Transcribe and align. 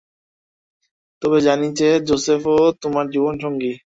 তবে 1.21 1.37
জানি 1.41 1.67
যে, 1.73 1.89
জোসেফও 2.07 2.57
তোমার 2.81 3.05
জীবনসঙ্গী। 3.11 3.73